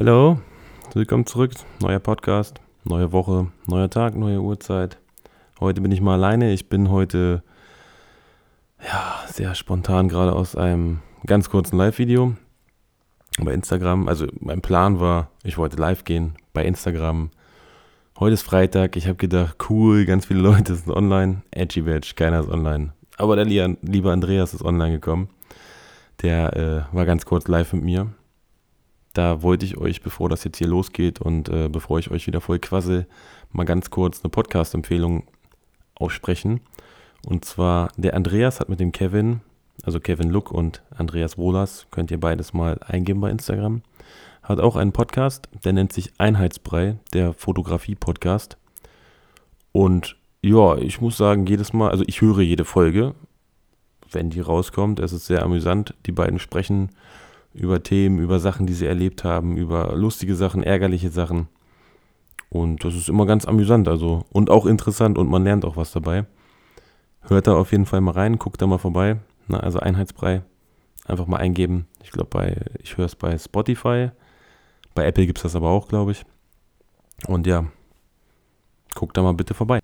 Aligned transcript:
Hallo, 0.00 0.38
willkommen 0.94 1.26
zurück. 1.26 1.50
Neuer 1.80 1.98
Podcast, 1.98 2.60
neue 2.84 3.10
Woche, 3.10 3.48
neuer 3.66 3.90
Tag, 3.90 4.14
neue 4.14 4.40
Uhrzeit. 4.40 4.96
Heute 5.58 5.80
bin 5.80 5.90
ich 5.90 6.00
mal 6.00 6.14
alleine. 6.14 6.52
Ich 6.52 6.68
bin 6.68 6.88
heute 6.88 7.42
ja 8.80 9.24
sehr 9.26 9.56
spontan 9.56 10.08
gerade 10.08 10.34
aus 10.34 10.54
einem 10.54 11.00
ganz 11.26 11.50
kurzen 11.50 11.76
Live-Video 11.76 12.36
bei 13.40 13.52
Instagram. 13.52 14.06
Also 14.06 14.28
mein 14.38 14.60
Plan 14.60 15.00
war, 15.00 15.32
ich 15.42 15.58
wollte 15.58 15.78
live 15.78 16.04
gehen 16.04 16.36
bei 16.52 16.64
Instagram. 16.64 17.30
Heute 18.20 18.34
ist 18.34 18.42
Freitag. 18.42 18.94
Ich 18.94 19.08
habe 19.08 19.16
gedacht, 19.16 19.56
cool, 19.68 20.04
ganz 20.04 20.26
viele 20.26 20.38
Leute 20.38 20.76
sind 20.76 20.92
online. 20.92 21.42
Edgy 21.50 21.82
Badge, 21.82 22.12
keiner 22.14 22.38
ist 22.38 22.50
online. 22.50 22.92
Aber 23.16 23.34
der 23.34 23.46
liebe 23.46 24.12
Andreas 24.12 24.54
ist 24.54 24.62
online 24.62 24.92
gekommen. 24.92 25.28
Der 26.22 26.86
äh, 26.92 26.94
war 26.96 27.04
ganz 27.04 27.26
kurz 27.26 27.48
live 27.48 27.72
mit 27.72 27.82
mir. 27.82 28.12
Da 29.18 29.42
wollte 29.42 29.66
ich 29.66 29.76
euch, 29.76 30.00
bevor 30.00 30.28
das 30.28 30.44
jetzt 30.44 30.58
hier 30.58 30.68
losgeht 30.68 31.20
und 31.20 31.48
äh, 31.48 31.68
bevor 31.68 31.98
ich 31.98 32.12
euch 32.12 32.28
wieder 32.28 32.40
voll 32.40 32.60
quassel, 32.60 33.08
mal 33.50 33.64
ganz 33.64 33.90
kurz 33.90 34.22
eine 34.22 34.30
Podcast-Empfehlung 34.30 35.24
aussprechen. 35.96 36.60
Und 37.26 37.44
zwar, 37.44 37.90
der 37.96 38.14
Andreas 38.14 38.60
hat 38.60 38.68
mit 38.68 38.78
dem 38.78 38.92
Kevin, 38.92 39.40
also 39.82 39.98
Kevin 39.98 40.30
Luck 40.30 40.52
und 40.52 40.84
Andreas 40.96 41.36
Wohlers, 41.36 41.88
könnt 41.90 42.12
ihr 42.12 42.20
beides 42.20 42.52
mal 42.52 42.78
eingeben 42.86 43.20
bei 43.20 43.28
Instagram, 43.28 43.82
hat 44.44 44.60
auch 44.60 44.76
einen 44.76 44.92
Podcast, 44.92 45.48
der 45.64 45.72
nennt 45.72 45.92
sich 45.92 46.12
Einheitsbrei, 46.18 46.98
der 47.12 47.32
Fotografie-Podcast. 47.32 48.56
Und 49.72 50.14
ja, 50.42 50.76
ich 50.76 51.00
muss 51.00 51.16
sagen, 51.16 51.44
jedes 51.46 51.72
Mal, 51.72 51.90
also 51.90 52.04
ich 52.06 52.20
höre 52.20 52.38
jede 52.38 52.64
Folge, 52.64 53.16
wenn 54.12 54.30
die 54.30 54.38
rauskommt. 54.38 55.00
Es 55.00 55.12
ist 55.12 55.26
sehr 55.26 55.42
amüsant. 55.42 55.94
Die 56.06 56.12
beiden 56.12 56.38
sprechen 56.38 56.90
über 57.58 57.82
Themen, 57.82 58.18
über 58.18 58.38
Sachen, 58.38 58.66
die 58.66 58.74
sie 58.74 58.86
erlebt 58.86 59.24
haben, 59.24 59.56
über 59.56 59.94
lustige 59.94 60.34
Sachen, 60.34 60.62
ärgerliche 60.62 61.10
Sachen. 61.10 61.48
Und 62.50 62.84
das 62.84 62.94
ist 62.94 63.08
immer 63.08 63.26
ganz 63.26 63.44
amüsant, 63.44 63.88
also 63.88 64.24
und 64.30 64.48
auch 64.48 64.64
interessant 64.64 65.18
und 65.18 65.28
man 65.28 65.44
lernt 65.44 65.64
auch 65.64 65.76
was 65.76 65.92
dabei. 65.92 66.24
Hört 67.22 67.46
da 67.46 67.56
auf 67.56 67.72
jeden 67.72 67.84
Fall 67.84 68.00
mal 68.00 68.12
rein, 68.12 68.38
guckt 68.38 68.62
da 68.62 68.66
mal 68.66 68.78
vorbei. 68.78 69.18
Na, 69.48 69.60
also 69.60 69.80
Einheitsbrei. 69.80 70.42
Einfach 71.06 71.26
mal 71.26 71.38
eingeben. 71.38 71.86
Ich 72.02 72.10
glaube, 72.10 72.28
bei, 72.30 72.56
ich 72.82 72.96
höre 72.96 73.06
es 73.06 73.16
bei 73.16 73.36
Spotify. 73.36 74.10
Bei 74.94 75.06
Apple 75.06 75.26
gibt 75.26 75.38
es 75.38 75.42
das 75.42 75.56
aber 75.56 75.70
auch, 75.70 75.88
glaube 75.88 76.12
ich. 76.12 76.24
Und 77.26 77.46
ja, 77.46 77.66
guckt 78.94 79.16
da 79.16 79.22
mal 79.22 79.34
bitte 79.34 79.54
vorbei. 79.54 79.80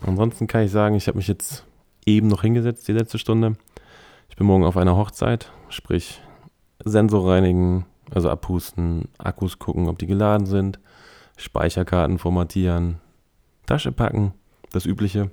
Ansonsten 0.00 0.46
kann 0.46 0.64
ich 0.64 0.70
sagen, 0.70 0.94
ich 0.94 1.08
habe 1.08 1.16
mich 1.16 1.28
jetzt 1.28 1.64
eben 2.04 2.28
noch 2.28 2.42
hingesetzt, 2.42 2.86
die 2.86 2.92
letzte 2.92 3.18
Stunde. 3.18 3.56
Ich 4.28 4.36
bin 4.36 4.46
morgen 4.46 4.64
auf 4.64 4.76
einer 4.76 4.96
Hochzeit, 4.96 5.50
sprich 5.68 6.20
Sensor 6.86 7.28
reinigen, 7.28 7.84
also 8.10 8.30
abpusten, 8.30 9.08
Akkus 9.18 9.58
gucken, 9.58 9.88
ob 9.88 9.98
die 9.98 10.06
geladen 10.06 10.46
sind, 10.46 10.78
Speicherkarten 11.36 12.18
formatieren, 12.18 12.96
Tasche 13.66 13.92
packen, 13.92 14.32
das 14.72 14.86
Übliche. 14.86 15.30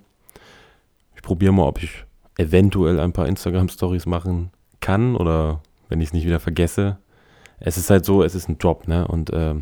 Ich 1.16 1.22
probiere 1.22 1.54
mal, 1.54 1.68
ob 1.68 1.81
ich 1.81 2.06
eventuell 2.38 3.00
ein 3.00 3.14
paar 3.14 3.28
Instagram-Stories 3.28 4.06
machen 4.06 4.52
kann 4.80 5.16
oder 5.16 5.62
wenn 5.90 6.02
ich 6.02 6.08
es 6.08 6.14
nicht 6.14 6.26
wieder 6.26 6.40
vergesse. 6.40 6.98
Es 7.59 7.78
ist 7.78 7.90
halt 7.90 8.04
so, 8.04 8.24
es 8.24 8.36
ist 8.36 8.50
ein 8.50 8.58
Job, 8.59 8.88
ne? 8.88 9.08
Und 9.08 9.30
äh, 9.30 9.56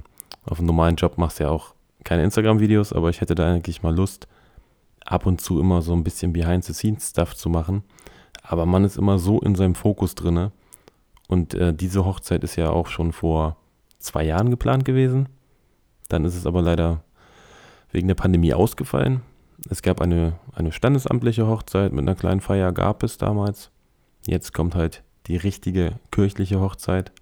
auf 0.46 0.58
einem 0.58 0.68
normalen 0.68 0.96
Job 0.96 1.18
machst 1.18 1.40
du 1.40 1.44
ja 1.44 1.50
auch 1.50 1.76
keine 2.04 2.24
Instagram-Videos, 2.24 2.94
aber 2.94 3.10
ich 3.10 3.22
hätte 3.22 3.36
da 3.36 3.52
eigentlich 3.52 3.84
mal 3.84 3.96
Lust, 3.96 4.28
ab 5.06 5.26
und 5.26 5.42
zu 5.42 5.60
immer 5.60 5.82
so 5.82 5.94
ein 5.94 6.04
bisschen 6.04 6.34
Behind-the-Scenes-Stuff 6.34 7.36
zu 7.36 7.50
machen. 7.50 7.84
Aber 8.42 8.66
man 8.66 8.84
ist 8.84 8.98
immer 8.98 9.20
so 9.20 9.40
in 9.42 9.56
seinem 9.56 9.76
Fokus 9.76 10.16
drinne. 10.16 10.52
Und 11.32 11.54
äh, 11.54 11.74
diese 11.74 12.04
Hochzeit 12.04 12.44
ist 12.44 12.58
ja 12.58 12.72
auch 12.72 12.88
schon 12.88 13.14
vor 13.14 13.56
zwei 14.00 14.26
Jahren 14.26 14.50
geplant 14.50 14.84
gewesen. 14.84 15.30
Dann 16.10 16.26
ist 16.26 16.36
es 16.36 16.46
aber 16.46 16.62
leider 16.62 17.06
wegen 17.94 18.10
der 18.10 18.16
Pandemie 18.16 18.54
ausgefallen. 18.54 19.22
Es 19.70 19.82
gab 19.82 20.02
eine, 20.02 20.34
eine 20.54 20.74
standesamtliche 20.74 21.48
Hochzeit 21.48 21.94
mit 21.94 22.02
einer 22.02 22.16
kleinen 22.16 22.42
Feier, 22.42 22.74
gab 22.74 23.02
es 23.02 23.18
damals. 23.18 23.72
Jetzt 24.28 24.54
kommt 24.54 24.76
halt 24.76 25.04
die 25.28 25.38
richtige 25.38 25.94
kirchliche 26.12 26.60
Hochzeit. 26.60 27.14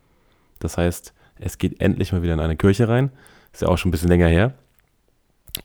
Das 0.58 0.80
heißt, 0.80 1.14
es 1.38 1.60
geht 1.60 1.80
endlich 1.80 2.12
mal 2.12 2.24
wieder 2.24 2.34
in 2.34 2.40
eine 2.40 2.58
Kirche 2.58 2.88
rein. 2.90 3.12
Ist 3.54 3.62
ja 3.62 3.68
auch 3.68 3.78
schon 3.78 3.90
ein 3.90 3.92
bisschen 3.92 4.10
länger 4.10 4.28
her. 4.28 4.56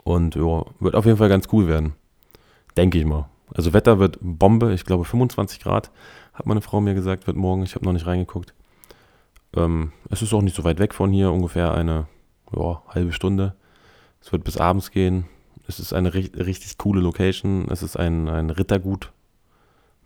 Und 0.02 0.34
ja, 0.34 0.66
wird 0.80 0.96
auf 0.96 1.06
jeden 1.06 1.16
Fall 1.16 1.30
ganz 1.30 1.48
cool 1.50 1.66
werden. 1.66 1.94
Denke 2.76 2.98
ich 2.98 3.06
mal. 3.06 3.26
Also 3.54 3.72
Wetter 3.72 3.98
wird 3.98 4.18
Bombe. 4.20 4.74
Ich 4.74 4.84
glaube 4.84 5.06
25 5.06 5.60
Grad, 5.60 5.90
hat 6.34 6.46
meine 6.46 6.60
Frau 6.60 6.80
mir 6.80 6.94
gesagt, 6.94 7.26
wird 7.26 7.36
morgen. 7.36 7.62
Ich 7.62 7.74
habe 7.74 7.84
noch 7.84 7.92
nicht 7.92 8.06
reingeguckt. 8.06 8.54
Ähm, 9.56 9.92
es 10.10 10.22
ist 10.22 10.34
auch 10.34 10.42
nicht 10.42 10.56
so 10.56 10.64
weit 10.64 10.78
weg 10.78 10.94
von 10.94 11.12
hier, 11.12 11.30
ungefähr 11.30 11.74
eine 11.74 12.06
ja, 12.54 12.82
halbe 12.88 13.12
Stunde. 13.12 13.54
Es 14.20 14.32
wird 14.32 14.44
bis 14.44 14.56
abends 14.56 14.90
gehen. 14.90 15.26
Es 15.66 15.78
ist 15.78 15.92
eine 15.92 16.12
ri 16.12 16.30
richtig 16.36 16.76
coole 16.76 17.00
Location. 17.00 17.66
Es 17.70 17.82
ist 17.82 17.96
ein, 17.96 18.28
ein 18.28 18.50
Rittergut, 18.50 19.12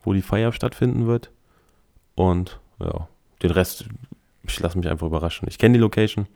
wo 0.02 0.12
die 0.12 0.22
Feier 0.22 0.52
stattfinden 0.52 1.06
wird. 1.06 1.30
Und 2.14 2.60
ja, 2.78 3.08
den 3.42 3.50
Rest, 3.50 3.86
ich 4.42 4.60
lasse 4.60 4.78
mich 4.78 4.88
einfach 4.88 5.06
überraschen. 5.06 5.48
Ich 5.48 5.58
kenne 5.58 5.74
die 5.74 5.80
Location. 5.80 6.26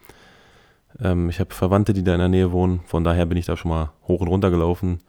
Ähm, 1.00 1.28
ich 1.28 1.40
habe 1.40 1.54
Verwandte, 1.54 1.92
die 1.92 2.02
da 2.02 2.14
in 2.14 2.20
der 2.20 2.28
Nähe 2.28 2.52
wohnen. 2.52 2.80
Von 2.86 3.04
daher 3.04 3.26
bin 3.26 3.38
ich 3.38 3.46
da 3.46 3.56
schon 3.56 3.70
mal 3.70 3.92
hoch 4.08 4.20
und 4.20 4.28
runter 4.28 4.50
gelaufen. 4.50 5.00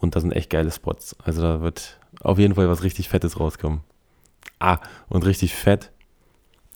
Und 0.00 0.16
da 0.16 0.20
sind 0.20 0.32
echt 0.32 0.50
geile 0.50 0.70
Spots. 0.70 1.16
Also 1.22 1.42
da 1.42 1.60
wird 1.60 2.00
auf 2.22 2.38
jeden 2.38 2.54
Fall 2.54 2.68
was 2.68 2.82
richtig 2.82 3.08
Fettes 3.08 3.38
rauskommen. 3.38 3.80
Ah, 4.58 4.78
und 5.08 5.24
richtig 5.24 5.54
fett. 5.54 5.90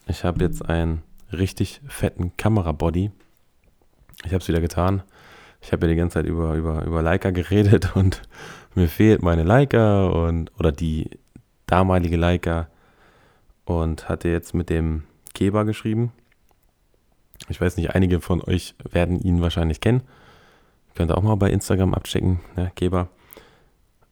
Ich 0.07 0.25
habe 0.25 0.43
jetzt 0.45 0.69
einen 0.69 1.03
richtig 1.33 1.81
fetten 1.87 2.37
Kamerabody. 2.37 3.11
Ich 4.25 4.33
habe 4.33 4.39
es 4.39 4.49
wieder 4.49 4.61
getan. 4.61 5.03
Ich 5.61 5.73
habe 5.73 5.87
ja 5.87 5.93
die 5.93 5.99
ganze 5.99 6.15
Zeit 6.15 6.27
über, 6.27 6.55
über, 6.55 6.85
über 6.85 7.03
Leica 7.03 7.31
geredet 7.31 7.95
und 7.97 8.23
mir 8.75 8.89
fehlt 8.89 9.23
meine 9.23 9.43
Leica 9.43 10.07
und 10.07 10.53
oder 10.59 10.73
die 10.73 11.11
damalige 11.67 12.17
Leica 12.17 12.69
und 13.65 14.09
hatte 14.09 14.29
jetzt 14.29 14.55
mit 14.55 14.71
dem 14.71 15.05
Keber 15.35 15.65
geschrieben. 15.65 16.13
Ich 17.49 17.61
weiß 17.61 17.77
nicht, 17.77 17.95
einige 17.95 18.21
von 18.21 18.43
euch 18.43 18.75
werden 18.91 19.21
ihn 19.21 19.41
wahrscheinlich 19.41 19.81
kennen. 19.81 20.03
Könnt 20.95 21.11
ihr 21.11 21.19
auch 21.19 21.23
mal 21.23 21.37
bei 21.37 21.51
Instagram 21.51 21.95
abchecken, 21.95 22.41
ne, 22.57 22.73
Keber. 22.75 23.09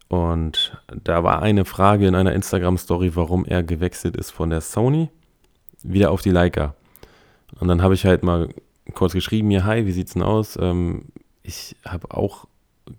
Und 0.07 0.79
da 1.03 1.23
war 1.23 1.41
eine 1.41 1.65
Frage 1.65 2.07
in 2.07 2.15
einer 2.15 2.33
Instagram-Story, 2.33 3.15
warum 3.15 3.45
er 3.45 3.63
gewechselt 3.63 4.15
ist 4.15 4.31
von 4.31 4.49
der 4.49 4.61
Sony 4.61 5.09
wieder 5.83 6.11
auf 6.11 6.21
die 6.21 6.31
Leica. 6.31 6.75
Und 7.59 7.67
dann 7.67 7.81
habe 7.81 7.93
ich 7.93 8.05
halt 8.05 8.23
mal 8.23 8.49
kurz 8.93 9.13
geschrieben, 9.13 9.49
hier, 9.49 9.65
hi, 9.65 9.85
wie 9.85 9.91
sieht's 9.91 10.13
denn 10.13 10.21
aus? 10.21 10.57
Ähm, 10.61 11.05
ich 11.43 11.75
habe 11.85 12.11
auch 12.11 12.47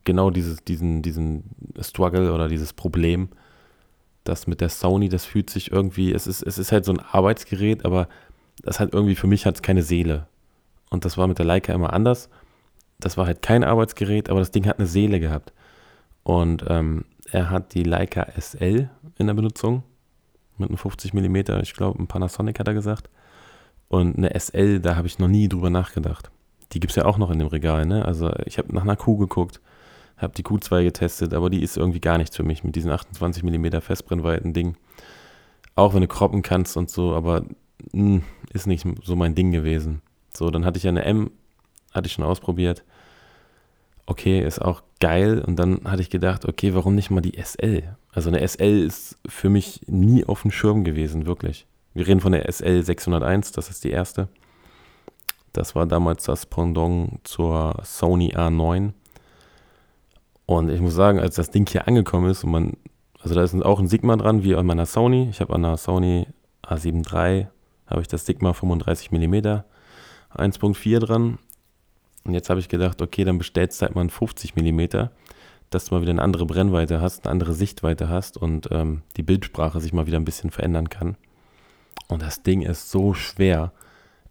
genau 0.05 0.31
dieses, 0.31 0.65
diesen, 0.65 1.03
diesen 1.03 1.45
Struggle 1.81 2.33
oder 2.33 2.49
dieses 2.49 2.73
Problem, 2.73 3.29
das 4.25 4.47
mit 4.47 4.61
der 4.61 4.69
Sony, 4.69 5.09
das 5.09 5.25
fühlt 5.25 5.51
sich 5.51 5.71
irgendwie, 5.71 6.13
es 6.13 6.27
ist, 6.27 6.43
es 6.43 6.59
ist 6.59 6.73
halt 6.73 6.85
so 6.85 6.93
ein 6.93 7.01
Arbeitsgerät, 7.01 7.85
aber 7.85 8.09
das 8.63 8.81
hat 8.81 8.93
irgendwie, 8.93 9.15
für 9.15 9.29
mich 9.29 9.47
hat 9.47 9.57
es 9.57 9.63
keine 9.63 9.83
Seele. 9.83 10.27
Und 10.91 11.05
das 11.05 11.17
war 11.17 11.27
mit 11.27 11.39
der 11.39 11.47
Leica 11.47 11.73
immer 11.73 11.93
anders. 11.93 12.29
Das 12.99 13.17
war 13.17 13.27
halt 13.27 13.43
kein 13.43 13.65
Arbeitsgerät, 13.65 14.29
aber 14.29 14.41
das 14.41 14.51
Ding 14.51 14.67
hat 14.67 14.79
eine 14.79 14.89
Seele 14.89 15.21
gehabt. 15.21 15.53
Und 16.27 16.65
ähm, 16.67 17.05
er 17.31 17.51
hat 17.51 17.73
die 17.75 17.85
Leica 17.85 18.27
SL 18.37 18.91
in 19.17 19.29
der 19.29 19.35
Benutzung 19.35 19.85
mit 20.59 20.71
einem 20.71 20.77
50 20.77 21.15
mm, 21.15 21.37
ich 21.63 21.75
glaube, 21.75 22.03
ein 22.03 22.09
Panasonic 22.09 22.59
hat 22.59 22.67
er 22.67 22.75
gesagt. 22.75 23.09
Und 23.87 24.17
eine 24.17 24.37
SL, 24.37 24.81
da 24.81 24.97
habe 24.97 25.07
ich 25.07 25.21
noch 25.21 25.29
nie 25.29 25.49
drüber 25.49 25.71
nachgedacht. 25.71 26.33
Die 26.73 26.81
gibt 26.81 26.91
es 26.91 26.97
ja 26.97 27.05
auch 27.05 27.17
noch 27.17 27.31
in 27.31 27.39
dem 27.39 27.47
Regal, 27.47 27.87
ne? 27.87 28.05
Also 28.05 28.33
ich 28.45 28.59
habe 28.59 28.75
nach 28.75 28.83
einer 28.83 28.97
Q 28.97 29.19
geguckt, 29.19 29.61
habe 30.17 30.35
die 30.35 30.43
Q2 30.43 30.83
getestet, 30.83 31.33
aber 31.33 31.49
die 31.49 31.63
ist 31.63 31.77
irgendwie 31.77 32.01
gar 32.01 32.19
nichts 32.19 32.35
für 32.35 32.43
mich 32.43 32.65
mit 32.65 32.75
diesen 32.75 32.91
28 32.91 33.45
mm 33.45 33.81
Festbrennweiten-Ding. 33.81 34.77
Auch 35.77 35.95
wenn 35.95 36.01
du 36.01 36.09
kroppen 36.09 36.43
kannst 36.43 36.77
und 36.77 36.91
so, 36.91 37.15
aber 37.15 37.43
mh, 37.43 37.47
hm, 37.93 38.23
ist 38.53 38.67
nicht 38.67 38.85
so 39.05 39.15
mein 39.15 39.37
Ding 39.37 39.53
gewesen. 39.53 40.03
So, 40.37 40.51
dann 40.51 40.65
hatte 40.65 40.79
ich 40.79 40.89
eine 40.89 41.05
M, 41.05 41.31
hatte 41.93 42.09
ich 42.09 42.15
schon 42.15 42.25
ausprobiert 42.25 42.83
okay, 44.07 44.41
ist 44.41 44.61
auch 44.61 44.83
geil. 45.01 45.43
Und 45.47 45.57
dann 45.57 45.81
hatte 45.85 46.03
ich 46.03 46.11
gedacht, 46.11 46.47
okay, 46.47 46.75
warum 46.75 46.95
nicht 46.95 47.11
mal 47.11 47.21
die 47.21 47.41
SL? 47.41 47.83
Also 48.13 48.31
eine 48.31 48.47
SL 48.47 48.85
ist 48.87 49.19
für 49.27 49.51
mich 49.51 49.81
nie 49.87 50.25
auf 50.25 50.43
dem 50.43 50.51
Schirm 50.51 50.85
gewesen, 50.85 51.27
wirklich. 51.27 51.67
Wir 51.93 52.07
reden 52.07 52.21
von 52.21 52.33
der 52.33 52.51
SL 52.51 52.83
601, 52.83 53.53
das 53.53 53.69
ist 53.69 53.85
die 53.85 53.91
erste. 53.91 54.29
Das 55.53 55.75
war 55.75 55.87
damals 55.87 56.25
das 56.25 56.47
Pendant 56.47 57.27
zur 57.27 57.75
Sony 57.83 58.35
A9. 58.35 58.93
Und 60.45 60.71
ich 60.71 60.81
muss 60.81 60.95
sagen, 60.95 61.19
als 61.19 61.35
das 61.35 61.51
Ding 61.51 61.69
hier 61.69 61.89
angekommen 61.89 62.31
ist 62.31 62.45
und 62.45 62.51
man, 62.51 62.77
also 63.21 63.35
da 63.35 63.43
ist 63.43 63.55
auch 63.55 63.81
ein 63.81 63.89
Sigma 63.89 64.17
dran, 64.17 64.45
wie 64.45 64.55
an 64.55 64.67
meiner 64.67 64.87
Sony. 64.87 65.29
Ich 65.31 65.41
habe 65.41 65.55
an 65.55 65.63
der 65.63 65.77
Sony 65.77 66.27
A7 66.63 67.11
III, 67.11 67.49
habe 67.87 68.03
ich 68.03 68.09
das 68.09 68.27
Sigma 68.27 68.53
35 68.53 69.11
mm 69.11 69.35
1.4 70.35 70.99
dran 71.01 71.39
und 72.27 72.35
jetzt 72.35 72.51
habe 72.51 72.61
ich 72.61 72.69
gedacht, 72.69 73.01
okay, 73.03 73.25
dann 73.25 73.39
bestellst 73.39 73.81
du 73.81 73.87
halt 73.87 73.95
mal 73.95 74.01
einen 74.03 74.11
50 74.11 74.57
mm, 74.57 75.09
dass 75.71 75.87
du 75.87 75.95
mal 75.95 76.01
wieder 76.01 76.11
eine 76.11 76.23
andere 76.23 76.47
Brennweite 76.47 77.01
hast, 77.01 77.25
eine 77.25 77.33
andere 77.33 77.55
Sichtweite 77.55 78.09
hast 78.09 78.37
und 78.37 78.69
ähm, 78.71 79.03
die 79.17 79.23
Bildsprache 79.23 79.81
sich 79.81 79.93
mal 79.93 80.07
wieder 80.07 80.19
ein 80.19 80.25
bisschen 80.25 80.51
verändern 80.51 80.91
kann. 80.91 81.17
Und 82.09 82.23
das 82.23 82.43
Ding 82.43 82.63
ist 82.63 82.91
so 82.91 83.15
schwer. 83.15 83.73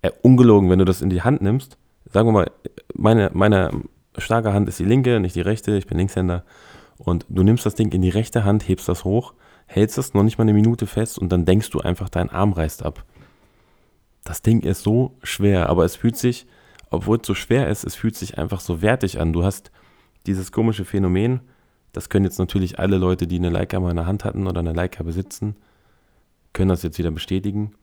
äh, 0.01 0.12
ungelogen, 0.21 0.69
wenn 0.69 0.80
du 0.80 0.86
das 0.86 1.01
in 1.01 1.09
die 1.09 1.24
Hand 1.24 1.42
nimmst, 1.42 1.77
sagen 2.12 2.27
wir 2.27 2.33
mal, 2.33 2.51
meine, 2.94 3.31
meine 3.33 3.71
starke 4.18 4.53
Hand 4.53 4.69
ist 4.69 4.80
die 4.80 4.86
linke, 4.86 5.19
nicht 5.19 5.36
die 5.36 5.42
rechte, 5.42 5.75
ich 5.75 5.88
bin 5.88 5.97
Linkshänder. 5.97 6.44
Und 6.97 7.25
du 7.30 7.44
nimmst 7.44 7.65
das 7.65 7.75
Ding 7.75 7.92
in 7.92 8.01
die 8.01 8.09
rechte 8.09 8.45
Hand, 8.45 8.68
hebst 8.68 8.88
das 8.88 9.03
hoch, 9.03 9.33
hältst 9.65 9.97
es 9.97 10.13
noch 10.13 10.24
nicht 10.24 10.38
mal 10.38 10.44
eine 10.44 10.53
Minute 10.53 10.88
fest 10.88 11.19
und 11.19 11.30
dann 11.30 11.44
denkst 11.45 11.69
du 11.71 11.80
einfach, 11.80 12.09
dein 12.09 12.30
Arm 12.30 12.53
reißt 12.53 12.83
ab. 12.83 13.03
Das 14.24 14.42
Ding 14.42 14.62
ist 14.62 14.83
so 14.83 15.18
schwer, 15.24 15.69
aber 15.69 15.83
es 15.83 15.95
fühlt 15.97 16.18
sich, 16.18 16.47
obwohl 16.95 17.18
es 17.18 17.27
so 17.27 17.36
schwer 17.36 17.69
ist, 17.69 17.83
es 17.83 17.95
fühlt 17.95 18.15
sich 18.15 18.38
einfach 18.38 18.59
so 18.59 18.81
wertig 18.81 19.19
an. 19.19 19.33
Du 19.33 19.44
hast 19.44 19.71
dieses 20.25 20.51
komische 20.51 20.86
Phänomen, 20.86 21.42
das 21.94 22.09
können 22.09 22.25
jetzt 22.25 22.39
natürlich 22.39 22.80
alle 22.80 22.97
Leute, 22.97 23.27
die 23.27 23.38
eine 23.38 23.50
Leica 23.50 23.80
mal 23.80 23.92
in 23.92 23.95
der 23.95 24.06
Hand 24.06 24.25
hatten 24.25 24.47
oder 24.47 24.59
eine 24.59 24.74
Leica 24.74 25.03
besitzen, 25.03 25.56
können 26.53 26.69
das 26.69 26.83
jetzt 26.83 26.97
wieder 26.97 27.12
bestätigen. 27.12 27.74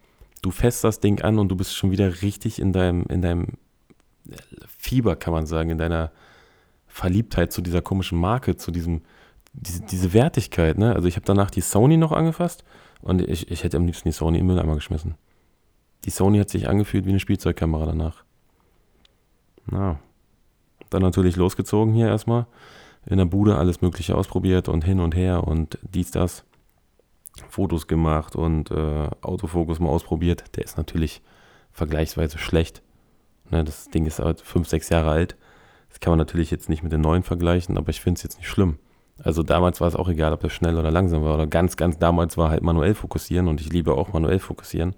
Du 0.42 0.50
fässt 0.50 0.84
das 0.84 1.00
Ding 1.00 1.22
an 1.22 1.38
und 1.38 1.48
du 1.48 1.56
bist 1.56 1.74
schon 1.74 1.90
wieder 1.92 2.22
richtig 2.22 2.58
in 2.60 2.72
deinem, 2.72 3.04
in 3.08 3.22
deinem 3.22 3.46
Fieber, 4.66 5.16
kann 5.16 5.32
man 5.32 5.46
sagen, 5.46 5.70
in 5.70 5.78
deiner 5.78 6.10
Verliebtheit 6.86 7.52
zu 7.52 7.62
dieser 7.62 7.80
komischen 7.80 8.18
Marke, 8.18 8.56
zu 8.56 8.70
diesem, 8.70 9.02
diese, 9.52 9.82
diese 9.82 10.12
Wertigkeit. 10.12 10.78
Ne? 10.78 10.94
Also 10.94 11.08
ich 11.08 11.16
habe 11.16 11.24
danach 11.24 11.50
die 11.50 11.60
Sony 11.60 11.96
noch 11.96 12.12
angefasst 12.12 12.64
und 13.00 13.22
ich, 13.22 13.50
ich 13.50 13.64
hätte 13.64 13.76
am 13.76 13.86
liebsten 13.86 14.08
die 14.08 14.12
Sony 14.12 14.38
im 14.38 14.46
Mülleimer 14.46 14.74
geschmissen. 14.74 15.14
Die 16.04 16.10
Sony 16.10 16.38
hat 16.38 16.50
sich 16.50 16.68
angefühlt 16.68 17.06
wie 17.06 17.10
eine 17.10 17.20
Spielzeugkamera 17.20 17.86
danach. 17.86 18.24
Na. 19.66 19.98
Dann 20.90 21.02
natürlich 21.02 21.36
losgezogen 21.36 21.94
hier 21.94 22.08
erstmal. 22.08 22.46
In 23.06 23.18
der 23.18 23.24
Bude 23.24 23.56
alles 23.56 23.80
Mögliche 23.80 24.16
ausprobiert 24.16 24.68
und 24.68 24.84
hin 24.84 25.00
und 25.00 25.14
her 25.14 25.44
und 25.46 25.78
dies, 25.82 26.10
das. 26.10 26.44
Fotos 27.48 27.86
gemacht 27.86 28.36
und 28.36 28.70
äh, 28.70 29.08
Autofokus 29.22 29.80
mal 29.80 29.88
ausprobiert. 29.88 30.44
Der 30.56 30.64
ist 30.64 30.76
natürlich 30.76 31.22
vergleichsweise 31.72 32.38
schlecht. 32.38 32.82
Ne, 33.50 33.64
das 33.64 33.88
Ding 33.88 34.06
ist 34.06 34.18
halt 34.18 34.40
fünf, 34.40 34.68
sechs 34.68 34.90
Jahre 34.90 35.10
alt. 35.10 35.36
Das 35.88 36.00
kann 36.00 36.12
man 36.12 36.18
natürlich 36.18 36.50
jetzt 36.50 36.68
nicht 36.68 36.82
mit 36.82 36.92
den 36.92 37.00
neuen 37.00 37.22
vergleichen, 37.22 37.76
aber 37.76 37.90
ich 37.90 38.00
finde 38.00 38.18
es 38.18 38.22
jetzt 38.22 38.38
nicht 38.38 38.48
schlimm. 38.48 38.78
Also 39.22 39.42
damals 39.42 39.80
war 39.80 39.88
es 39.88 39.96
auch 39.96 40.08
egal, 40.08 40.32
ob 40.32 40.40
das 40.40 40.52
schnell 40.52 40.78
oder 40.78 40.90
langsam 40.90 41.22
war. 41.22 41.34
Oder 41.34 41.46
ganz, 41.46 41.76
ganz 41.76 41.98
damals 41.98 42.36
war 42.36 42.50
halt 42.50 42.62
manuell 42.62 42.94
fokussieren 42.94 43.48
und 43.48 43.60
ich 43.60 43.72
liebe 43.72 43.94
auch 43.94 44.12
manuell 44.12 44.38
fokussieren. 44.38 44.94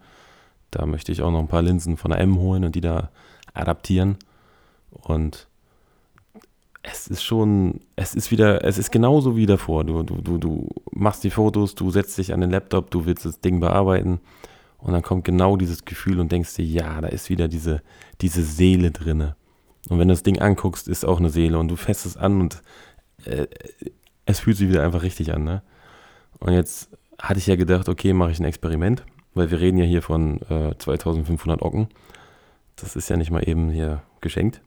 Da 0.70 0.86
möchte 0.86 1.12
ich 1.12 1.22
auch 1.22 1.30
noch 1.30 1.40
ein 1.40 1.48
paar 1.48 1.62
Linsen 1.62 1.96
von 1.96 2.10
der 2.10 2.20
M 2.20 2.38
holen 2.38 2.64
und 2.64 2.74
die 2.74 2.80
da 2.80 3.10
adaptieren. 3.52 4.18
Und 5.02 5.48
es 6.82 7.08
ist 7.08 7.22
schon, 7.22 7.80
es 7.96 8.14
ist 8.14 8.30
wieder, 8.30 8.64
es 8.64 8.78
ist 8.78 8.90
genauso 8.90 9.36
wie 9.36 9.46
davor. 9.46 9.84
Du, 9.84 10.02
du, 10.02 10.20
du, 10.20 10.38
du 10.38 10.68
machst 10.92 11.24
die 11.24 11.30
Fotos, 11.30 11.74
du 11.74 11.90
setzt 11.90 12.18
dich 12.18 12.32
an 12.32 12.40
den 12.40 12.50
Laptop, 12.50 12.90
du 12.90 13.06
willst 13.06 13.24
das 13.24 13.40
Ding 13.40 13.60
bearbeiten 13.60 14.20
und 14.78 14.92
dann 14.92 15.02
kommt 15.02 15.24
genau 15.24 15.56
dieses 15.56 15.86
Gefühl 15.86 16.20
und 16.20 16.30
denkst 16.30 16.54
dir, 16.56 16.64
ja, 16.64 17.00
da 17.00 17.08
ist 17.08 17.30
wieder 17.30 17.48
diese, 17.48 17.82
diese 18.20 18.42
Seele 18.42 18.90
drinne. 18.90 19.34
Und 19.88 19.98
wenn 19.98 20.08
du 20.08 20.14
das 20.14 20.22
Ding 20.22 20.38
anguckst, 20.38 20.88
ist 20.88 21.06
auch 21.06 21.18
eine 21.18 21.30
Seele 21.30 21.58
und 21.58 21.68
du 21.68 21.76
fässt 21.76 22.04
es 22.04 22.18
an 22.18 22.40
und 22.40 22.62
äh, 23.24 23.46
es 24.26 24.40
fühlt 24.40 24.58
sich 24.58 24.68
wieder 24.68 24.82
einfach 24.82 25.02
richtig 25.02 25.32
an, 25.32 25.44
ne? 25.44 25.62
Und 26.38 26.52
jetzt 26.52 26.90
hatte 27.18 27.38
ich 27.38 27.46
ja 27.46 27.56
gedacht, 27.56 27.88
okay, 27.88 28.12
mache 28.12 28.32
ich 28.32 28.40
ein 28.40 28.44
Experiment, 28.44 29.04
weil 29.32 29.50
wir 29.50 29.60
reden 29.60 29.78
ja 29.78 29.84
hier 29.84 30.02
von 30.02 30.42
äh, 30.50 30.76
2500 30.76 31.62
Ocken. 31.62 31.88
Das 32.76 32.96
ist 32.96 33.08
ja 33.08 33.16
nicht 33.16 33.30
mal 33.30 33.48
eben 33.48 33.70
hier 33.70 34.02
geschenkt. 34.20 34.60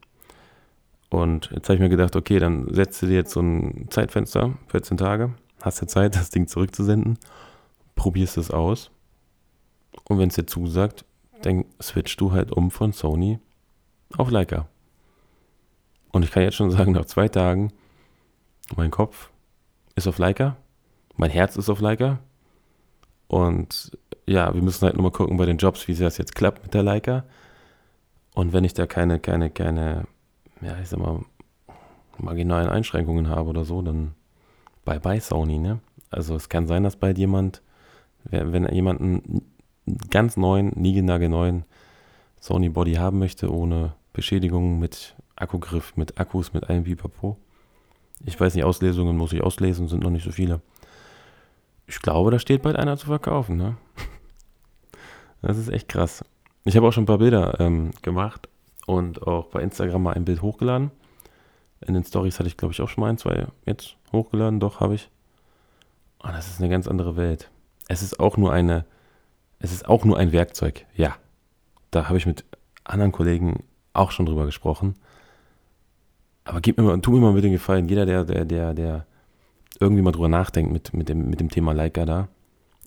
Und 1.09 1.51
jetzt 1.53 1.69
habe 1.69 1.75
ich 1.75 1.79
mir 1.79 1.89
gedacht, 1.89 2.15
okay, 2.15 2.39
dann 2.39 2.73
setzt 2.73 3.01
du 3.01 3.07
dir 3.07 3.15
jetzt 3.15 3.31
so 3.31 3.39
ein 3.39 3.87
Zeitfenster, 3.89 4.53
14 4.67 4.97
Tage, 4.97 5.33
hast 5.61 5.81
du 5.81 5.87
Zeit, 5.87 6.15
das 6.17 6.29
Ding 6.29 6.47
zurückzusenden, 6.47 7.17
probierst 7.95 8.37
es 8.37 8.51
aus. 8.51 8.91
Und 10.05 10.19
wenn 10.19 10.29
es 10.29 10.35
dir 10.35 10.45
zusagt, 10.45 11.05
dann 11.41 11.65
switchst 11.81 12.19
du 12.19 12.31
halt 12.31 12.51
um 12.51 12.71
von 12.71 12.93
Sony 12.93 13.39
auf 14.17 14.31
Leica. 14.31 14.67
Und 16.11 16.23
ich 16.23 16.31
kann 16.31 16.43
jetzt 16.43 16.55
schon 16.55 16.71
sagen, 16.71 16.91
nach 16.91 17.05
zwei 17.05 17.27
Tagen, 17.27 17.71
mein 18.75 18.91
Kopf 18.91 19.29
ist 19.95 20.07
auf 20.07 20.17
Leica, 20.17 20.57
mein 21.15 21.31
Herz 21.31 21.55
ist 21.55 21.69
auf 21.69 21.79
Leica. 21.79 22.19
Und 23.27 23.97
ja, 24.25 24.53
wir 24.53 24.61
müssen 24.61 24.85
halt 24.85 24.95
nur 24.95 25.03
mal 25.03 25.11
gucken 25.11 25.37
bei 25.37 25.45
den 25.45 25.57
Jobs, 25.57 25.87
wie 25.87 25.95
das 25.95 26.17
jetzt 26.17 26.35
klappt 26.35 26.63
mit 26.63 26.73
der 26.73 26.83
Leica. 26.83 27.23
Und 28.33 28.53
wenn 28.53 28.63
ich 28.63 28.73
da 28.73 28.85
keine, 28.85 29.19
keine, 29.19 29.49
keine 29.49 30.05
ja, 30.61 30.77
ich 30.81 30.89
sag 30.89 30.99
mal, 30.99 31.21
marginalen 32.17 32.69
Einschränkungen 32.69 33.29
habe 33.29 33.49
oder 33.49 33.65
so, 33.65 33.81
dann 33.81 34.13
bye 34.85 34.99
bye 34.99 35.19
Sony, 35.19 35.59
ne? 35.59 35.79
Also 36.09 36.35
es 36.35 36.49
kann 36.49 36.67
sein, 36.67 36.83
dass 36.83 36.95
bald 36.95 37.17
jemand, 37.17 37.61
wenn 38.23 38.67
jemand 38.73 39.01
einen 39.01 39.41
ganz 40.09 40.37
neuen, 40.37 40.71
niegelnagelneuen 40.75 41.65
Sony 42.39 42.69
Body 42.69 42.93
haben 42.93 43.19
möchte, 43.19 43.51
ohne 43.53 43.93
Beschädigungen, 44.13 44.79
mit 44.79 45.15
Akkugriff, 45.35 45.95
mit 45.95 46.19
Akkus, 46.19 46.53
mit 46.53 46.69
allem 46.69 46.85
Pipapo. 46.85 47.37
Ich 48.25 48.39
weiß 48.39 48.55
nicht, 48.55 48.63
Auslesungen 48.63 49.17
muss 49.17 49.33
ich 49.33 49.43
auslesen, 49.43 49.87
sind 49.87 50.03
noch 50.03 50.09
nicht 50.09 50.23
so 50.23 50.31
viele. 50.31 50.61
Ich 51.85 52.01
glaube, 52.01 52.31
da 52.31 52.39
steht 52.39 52.63
bald 52.63 52.75
einer 52.75 52.97
zu 52.97 53.07
verkaufen, 53.07 53.57
ne? 53.57 53.77
Das 55.43 55.59
ist 55.59 55.69
echt 55.69 55.87
krass. 55.87 56.25
Ich 56.63 56.75
habe 56.75 56.87
auch 56.87 56.91
schon 56.91 57.03
ein 57.03 57.07
paar 57.07 57.19
Bilder 57.19 57.59
ähm, 57.59 57.91
gemacht 58.01 58.49
und 58.87 59.27
auch 59.27 59.47
bei 59.47 59.61
Instagram 59.61 60.01
mal 60.01 60.13
ein 60.13 60.25
Bild 60.25 60.41
hochgeladen. 60.41 60.91
In 61.85 61.93
den 61.93 62.05
Stories 62.05 62.39
hatte 62.39 62.47
ich, 62.47 62.57
glaube 62.57 62.73
ich, 62.73 62.81
auch 62.81 62.87
schon 62.89 63.01
mal 63.01 63.09
ein, 63.09 63.17
zwei 63.17 63.45
jetzt 63.65 63.97
hochgeladen. 64.11 64.59
Doch, 64.59 64.79
habe 64.79 64.95
ich. 64.95 65.11
Und 66.23 66.31
das 66.31 66.47
ist 66.47 66.59
eine 66.59 66.69
ganz 66.69 66.87
andere 66.87 67.15
Welt. 67.17 67.51
Es 67.89 68.01
ist 68.01 68.19
auch 68.19 68.37
nur 68.37 68.51
eine, 68.51 68.85
es 69.59 69.71
ist 69.71 69.87
auch 69.87 70.05
nur 70.05 70.17
ein 70.17 70.31
Werkzeug. 70.31 70.85
Ja. 70.95 71.15
Da 71.91 72.07
habe 72.07 72.17
ich 72.17 72.25
mit 72.25 72.45
anderen 72.85 73.11
Kollegen 73.11 73.63
auch 73.93 74.11
schon 74.11 74.25
drüber 74.25 74.45
gesprochen. 74.45 74.95
Aber 76.45 76.61
gib 76.61 76.77
mir 76.77 76.83
mal, 76.83 76.99
tu 77.01 77.11
mir 77.11 77.19
mal 77.19 77.33
bitte 77.33 77.47
den 77.47 77.51
Gefallen. 77.51 77.89
Jeder, 77.89 78.05
der, 78.05 78.23
der, 78.23 78.45
der, 78.45 78.73
der 78.73 79.05
irgendwie 79.81 80.01
mal 80.01 80.13
drüber 80.13 80.29
nachdenkt 80.29 80.71
mit, 80.71 80.93
mit, 80.93 81.09
dem, 81.09 81.29
mit 81.29 81.41
dem 81.41 81.49
Thema 81.49 81.73
Leica 81.73 82.05
da, 82.05 82.29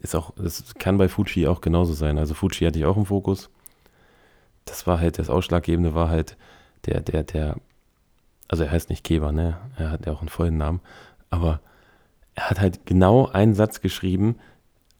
ist 0.00 0.14
auch, 0.14 0.32
das 0.36 0.74
kann 0.76 0.96
bei 0.96 1.08
Fuji 1.08 1.46
auch 1.46 1.60
genauso 1.60 1.92
sein. 1.92 2.18
Also 2.18 2.32
Fuji 2.32 2.66
hatte 2.66 2.78
ich 2.78 2.86
auch 2.86 2.96
im 2.96 3.04
Fokus 3.04 3.50
das 4.64 4.86
war 4.86 5.00
halt, 5.00 5.18
das 5.18 5.30
Ausschlaggebende 5.30 5.94
war 5.94 6.08
halt 6.08 6.36
der, 6.86 7.00
der, 7.00 7.22
der, 7.24 7.56
also 8.48 8.64
er 8.64 8.70
heißt 8.70 8.90
nicht 8.90 9.04
Keber, 9.04 9.32
ne? 9.32 9.58
Er 9.76 9.90
hat 9.90 10.06
ja 10.06 10.12
auch 10.12 10.20
einen 10.20 10.28
vollen 10.28 10.56
Namen, 10.56 10.80
aber 11.30 11.60
er 12.34 12.50
hat 12.50 12.60
halt 12.60 12.86
genau 12.86 13.26
einen 13.26 13.54
Satz 13.54 13.80
geschrieben 13.80 14.36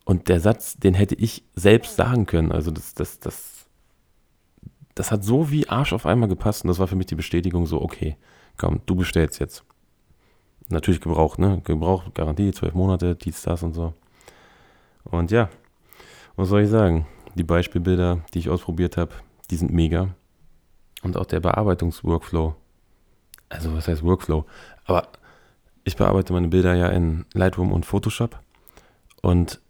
und 0.05 0.29
der 0.29 0.41
Satz, 0.41 0.77
den 0.77 0.95
hätte 0.95 1.15
ich 1.15 1.45
selbst 1.55 1.97
sagen 1.97 2.27
können. 2.27 2.53
Also 2.53 2.71
das, 2.71 2.95
das, 2.95 3.21
das, 3.21 3.67
das 4.95 5.13
hat 5.13 5.25
so 5.25 5.51
wie 5.51 5.69
Arsch 5.69 5.93
auf 5.93 6.07
einmal 6.07 6.29
gepasst 6.29 6.65
und 6.65 6.69
das 6.69 6.79
war 6.79 6.89
für 6.89 6.97
mich 6.97 7.07
die 7.07 7.15
Bestätigung 7.15 7.67
so, 7.67 7.81
okay, 7.81 8.17
komm, 8.57 8.81
du 8.87 8.95
bestellst 8.95 9.41
jetzt. 9.41 9.65
Natürlich 10.69 11.01
gebraucht, 11.01 11.39
ne? 11.39 11.61
Gebraucht, 11.65 12.15
Garantie, 12.15 12.53
zwölf 12.53 12.75
Monate, 12.75 13.17
dies, 13.17 13.43
das 13.43 13.63
und 13.63 13.73
so. 13.73 13.95
Und 15.05 15.31
ja, 15.31 15.49
was 16.37 16.49
soll 16.49 16.63
ich 16.63 16.69
sagen? 16.69 17.07
Die 17.35 17.45
Beispielbilder, 17.45 18.21
die 18.35 18.39
ich 18.41 18.49
ausprobiert 18.49 18.97
habe, 18.97 19.13
die 19.51 19.57
sind 19.57 19.73
mega. 19.73 20.09
Und 21.03 21.17
auch 21.17 21.27
der 21.27 21.41
Bearbeitungsworkflow. 21.41 22.55
Also 23.49 23.75
was 23.75 23.89
heißt 23.89 24.03
Workflow? 24.03 24.47
Aber 24.85 25.09
ich 25.85 25.97
bearbeite 25.97 26.33
meine 26.33 26.49
Bilder 26.49 26.75
ja 26.75 26.89
in 26.89 27.27
Lightroom 27.33 27.73
und 27.73 27.87
Photoshop. 27.87 28.39
Und 29.23 29.61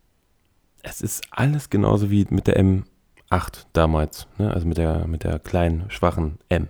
es 0.82 1.00
ist 1.00 1.22
alles 1.30 1.70
genauso 1.70 2.10
wie 2.10 2.26
mit 2.30 2.46
der 2.46 2.58
M8 2.60 3.66
damals. 3.72 4.26
Ne? 4.38 4.52
Also 4.52 4.66
mit 4.66 4.78
der, 4.78 5.06
mit 5.06 5.24
der 5.24 5.38
kleinen, 5.38 5.90
schwachen 5.90 6.38
M. 6.48 6.68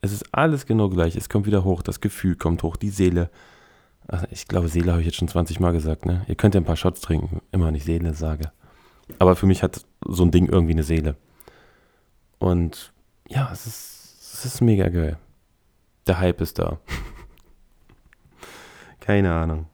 Es 0.00 0.12
ist 0.12 0.26
alles 0.32 0.66
genau 0.66 0.88
gleich. 0.88 1.16
Es 1.16 1.28
kommt 1.28 1.46
wieder 1.46 1.64
hoch, 1.64 1.82
das 1.82 2.00
Gefühl 2.00 2.36
kommt 2.36 2.62
hoch, 2.62 2.76
die 2.76 2.90
Seele. 2.90 3.30
Also 4.06 4.26
ich 4.30 4.48
glaube, 4.48 4.68
Seele 4.68 4.92
habe 4.92 5.00
ich 5.00 5.06
jetzt 5.06 5.16
schon 5.16 5.28
20 5.28 5.60
Mal 5.60 5.72
gesagt. 5.72 6.06
Ne? 6.06 6.24
Ihr 6.28 6.34
könnt 6.34 6.54
ja 6.54 6.60
ein 6.60 6.64
paar 6.64 6.76
Shots 6.76 7.00
trinken, 7.00 7.42
immer 7.52 7.66
wenn 7.66 7.74
ich 7.74 7.84
Seele 7.84 8.14
sage. 8.14 8.52
Aber 9.18 9.36
für 9.36 9.46
mich 9.46 9.62
hat 9.62 9.84
so 10.06 10.22
ein 10.22 10.30
Ding 10.30 10.48
irgendwie 10.48 10.72
eine 10.72 10.82
Seele. 10.82 11.16
Und 12.38 12.92
ja, 13.28 13.50
es 13.52 13.66
ist, 13.66 14.16
es 14.20 14.44
ist 14.44 14.60
mega 14.60 14.88
geil. 14.88 15.18
Der 16.06 16.18
Hype 16.18 16.40
ist 16.40 16.58
da. 16.58 16.78
Keine 19.00 19.34
Ahnung. 19.34 19.66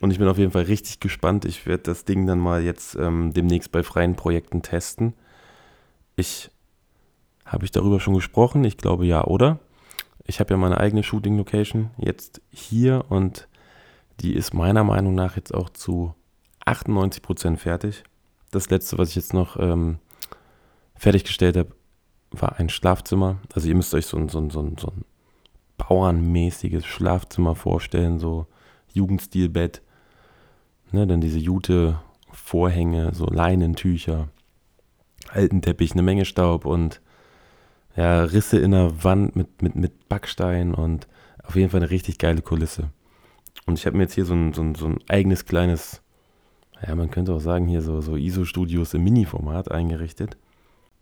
Und 0.00 0.10
ich 0.10 0.18
bin 0.18 0.28
auf 0.28 0.38
jeden 0.38 0.52
Fall 0.52 0.62
richtig 0.62 1.00
gespannt. 1.00 1.44
Ich 1.44 1.66
werde 1.66 1.84
das 1.84 2.04
Ding 2.04 2.26
dann 2.26 2.38
mal 2.38 2.62
jetzt 2.62 2.94
ähm, 2.94 3.32
demnächst 3.32 3.72
bei 3.72 3.82
freien 3.82 4.14
Projekten 4.14 4.62
testen. 4.62 5.14
Ich 6.16 6.50
habe 7.44 7.64
ich 7.64 7.70
darüber 7.70 7.98
schon 7.98 8.14
gesprochen? 8.14 8.62
Ich 8.64 8.76
glaube 8.76 9.06
ja, 9.06 9.24
oder? 9.24 9.58
Ich 10.24 10.40
habe 10.40 10.52
ja 10.52 10.58
meine 10.58 10.78
eigene 10.78 11.02
Shooting 11.02 11.36
Location 11.38 11.90
jetzt 11.96 12.42
hier 12.50 13.06
und 13.08 13.48
die 14.20 14.34
ist 14.34 14.52
meiner 14.52 14.84
Meinung 14.84 15.14
nach 15.14 15.36
jetzt 15.36 15.54
auch 15.54 15.70
zu 15.70 16.14
98% 16.66 17.56
fertig. 17.56 18.04
Das 18.50 18.68
letzte, 18.68 18.98
was 18.98 19.10
ich 19.10 19.16
jetzt 19.16 19.32
noch 19.32 19.58
ähm, 19.58 19.98
fertiggestellt 20.98 21.56
habe, 21.56 21.70
war 22.30 22.58
ein 22.58 22.68
Schlafzimmer. 22.68 23.38
Also 23.54 23.68
ihr 23.68 23.74
müsst 23.74 23.94
euch 23.94 24.06
so 24.06 24.16
ein, 24.16 24.28
so 24.28 24.38
ein, 24.38 24.50
so 24.50 24.60
ein, 24.60 24.76
so 24.78 24.88
ein 24.88 25.04
bauernmäßiges 25.78 26.84
Schlafzimmer 26.84 27.54
vorstellen, 27.54 28.18
so 28.18 28.46
Jugendstilbett. 28.92 29.82
Ne, 30.90 31.06
dann 31.06 31.20
diese 31.20 31.38
Jute, 31.38 32.00
Vorhänge, 32.30 33.14
so 33.14 33.26
Leinentücher. 33.26 34.28
alten 35.30 35.62
Teppich, 35.62 35.92
eine 35.92 36.02
Menge 36.02 36.24
Staub 36.24 36.64
und 36.64 37.00
ja, 37.96 38.24
Risse 38.24 38.58
in 38.58 38.70
der 38.70 39.04
Wand 39.04 39.36
mit, 39.36 39.62
mit, 39.62 39.74
mit 39.74 40.08
Backstein 40.08 40.74
und 40.74 41.08
auf 41.42 41.56
jeden 41.56 41.70
Fall 41.70 41.80
eine 41.80 41.90
richtig 41.90 42.18
geile 42.18 42.42
Kulisse. 42.42 42.90
Und 43.66 43.78
ich 43.78 43.86
habe 43.86 43.96
mir 43.96 44.04
jetzt 44.04 44.14
hier 44.14 44.24
so 44.24 44.34
ein, 44.34 44.52
so, 44.54 44.62
ein, 44.62 44.74
so 44.74 44.86
ein 44.86 44.98
eigenes 45.08 45.44
kleines, 45.44 46.00
ja, 46.86 46.94
man 46.94 47.10
könnte 47.10 47.34
auch 47.34 47.40
sagen, 47.40 47.66
hier 47.66 47.82
so, 47.82 48.00
so 48.00 48.16
ISO-Studios 48.16 48.94
im 48.94 49.04
Mini-Format 49.04 49.70
eingerichtet. 49.70 50.36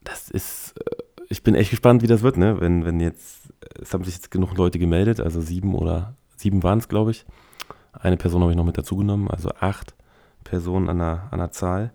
Das 0.06 0.30
ist, 0.30 0.74
äh, 0.78 1.02
ich 1.28 1.42
bin 1.42 1.54
echt 1.54 1.70
gespannt, 1.70 2.02
wie 2.02 2.06
das 2.06 2.22
wird, 2.22 2.36
ne? 2.36 2.60
Wenn, 2.60 2.84
wenn 2.84 3.00
jetzt, 3.00 3.52
es 3.80 3.92
haben 3.92 4.04
sich 4.04 4.14
jetzt 4.14 4.30
genug 4.30 4.56
Leute 4.56 4.78
gemeldet, 4.78 5.20
also 5.20 5.40
sieben 5.40 5.74
oder 5.74 6.14
sieben 6.36 6.62
waren 6.62 6.78
es, 6.78 6.88
glaube 6.88 7.10
ich. 7.10 7.26
Eine 7.92 8.16
Person 8.16 8.42
habe 8.42 8.52
ich 8.52 8.56
noch 8.56 8.64
mit 8.64 8.78
dazu 8.78 8.96
genommen, 8.96 9.28
also 9.28 9.50
acht 9.60 9.94
Personen 10.44 10.88
an 10.88 10.98
der, 10.98 11.28
an 11.30 11.38
der 11.38 11.50
Zahl, 11.50 11.92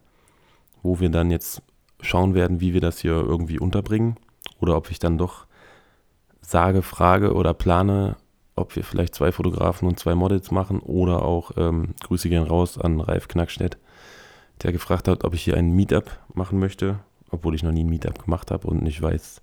wo 0.84 1.00
wir 1.00 1.10
dann 1.10 1.32
jetzt 1.32 1.62
schauen 2.02 2.34
werden, 2.34 2.60
wie 2.60 2.74
wir 2.74 2.82
das 2.82 3.00
hier 3.00 3.14
irgendwie 3.14 3.60
unterbringen 3.60 4.18
oder 4.60 4.76
ob 4.76 4.90
ich 4.90 5.00
dann 5.00 5.18
doch 5.18 5.46
sage, 6.42 6.82
frage 6.82 7.34
oder 7.34 7.54
plane, 7.54 8.18
ob 8.56 8.76
wir 8.76 8.84
vielleicht 8.84 9.16
zwei 9.16 9.32
Fotografen 9.32 9.88
und 9.88 10.00
zwei 10.00 10.16
Models 10.16 10.52
machen 10.52 10.80
oder 10.80 11.24
auch 11.24 11.52
ähm, 11.56 11.94
Grüße 12.04 12.30
gehen 12.30 12.44
raus 12.44 12.78
an 12.78 13.00
Ralf 13.00 13.28
Knackstedt, 13.28 13.78
der 14.64 14.72
gefragt 14.72 15.08
hat, 15.08 15.24
ob 15.24 15.34
ich 15.34 15.44
hier 15.44 15.56
ein 15.56 15.72
Meetup 15.72 16.20
machen 16.34 16.60
möchte, 16.60 17.00
obwohl 17.32 17.56
ich 17.56 17.64
noch 17.64 17.72
nie 17.72 17.84
ein 17.84 17.90
Meetup 17.90 18.24
gemacht 18.24 18.52
habe 18.52 18.68
und 18.68 18.84
nicht 18.84 19.02
weiß, 19.02 19.42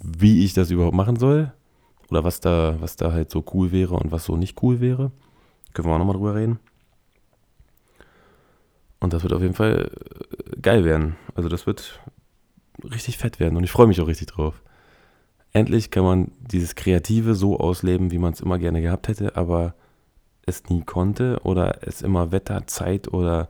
wie 0.00 0.44
ich 0.44 0.54
das 0.54 0.70
überhaupt 0.70 0.94
machen 0.94 1.16
soll 1.16 1.52
oder 2.10 2.24
was 2.24 2.40
da, 2.40 2.76
was 2.80 2.96
da 2.96 3.12
halt 3.12 3.30
so 3.30 3.44
cool 3.54 3.72
wäre 3.72 3.94
und 3.94 4.12
was 4.12 4.24
so 4.24 4.36
nicht 4.36 4.62
cool 4.62 4.80
wäre. 4.80 5.10
Können 5.72 5.88
wir 5.88 5.94
auch 5.94 5.98
nochmal 5.98 6.16
drüber 6.16 6.34
reden. 6.34 6.58
Und 9.00 9.12
das 9.12 9.22
wird 9.22 9.32
auf 9.32 9.42
jeden 9.42 9.54
Fall 9.54 9.90
äh, 9.90 10.60
geil 10.60 10.84
werden. 10.84 11.16
Also 11.34 11.48
das 11.48 11.66
wird 11.66 12.00
richtig 12.82 13.18
fett 13.18 13.40
werden 13.40 13.56
und 13.56 13.64
ich 13.64 13.70
freue 13.70 13.86
mich 13.86 14.00
auch 14.00 14.06
richtig 14.06 14.28
drauf. 14.28 14.62
Endlich 15.52 15.90
kann 15.90 16.04
man 16.04 16.32
dieses 16.40 16.74
Kreative 16.74 17.34
so 17.34 17.58
ausleben, 17.58 18.10
wie 18.10 18.18
man 18.18 18.32
es 18.32 18.40
immer 18.40 18.58
gerne 18.58 18.82
gehabt 18.82 19.08
hätte, 19.08 19.36
aber 19.36 19.74
es 20.46 20.68
nie 20.68 20.82
konnte 20.82 21.40
oder 21.42 21.86
es 21.86 22.02
immer 22.02 22.32
Wetter, 22.32 22.66
Zeit 22.66 23.12
oder 23.12 23.48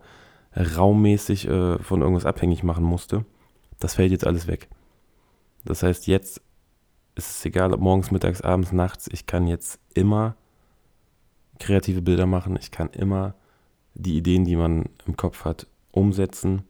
raummäßig 0.59 1.49
äh, 1.49 1.79
von 1.79 2.03
irgendwas 2.03 2.27
abhängig 2.27 2.63
machen 2.63 2.85
musste. 2.85 3.25
Das 3.79 3.95
fällt 3.95 4.11
jetzt 4.11 4.27
alles 4.27 4.47
weg. 4.47 4.69
Das 5.65 5.83
heißt, 5.83 6.07
jetzt 6.07 6.41
ist 7.15 7.31
es 7.31 7.45
egal, 7.45 7.73
ob 7.73 7.81
morgens, 7.81 8.11
mittags, 8.11 8.41
abends, 8.41 8.73
nachts, 8.73 9.09
ich 9.13 9.27
kann 9.27 9.47
jetzt 9.47 9.81
immer 9.95 10.37
kreative 11.59 12.03
Bilder 12.03 12.27
machen, 12.27 12.57
ich 12.61 12.71
kann 12.71 12.91
immer 12.91 13.35
die 13.95 14.17
Ideen, 14.17 14.45
die 14.45 14.57
man 14.57 14.87
im 15.07 15.17
Kopf 15.17 15.45
hat, 15.45 15.67
umsetzen, 15.91 16.63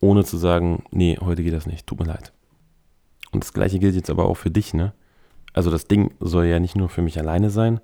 ohne 0.00 0.24
zu 0.24 0.38
sagen, 0.38 0.84
nee, 0.90 1.18
heute 1.20 1.42
geht 1.42 1.52
das 1.52 1.66
nicht, 1.66 1.86
tut 1.86 2.00
mir 2.00 2.06
leid. 2.06 2.32
Und 3.32 3.44
das 3.44 3.52
gleiche 3.52 3.78
gilt 3.78 3.94
jetzt 3.94 4.10
aber 4.10 4.24
auch 4.24 4.36
für 4.36 4.50
dich, 4.50 4.72
ne? 4.72 4.94
Also 5.52 5.70
das 5.70 5.86
Ding 5.86 6.14
soll 6.20 6.46
ja 6.46 6.58
nicht 6.58 6.76
nur 6.76 6.88
für 6.88 7.02
mich 7.02 7.18
alleine 7.18 7.50
sein, 7.50 7.80